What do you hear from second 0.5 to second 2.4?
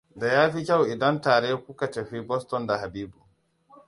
kyau idan tare kuka tafi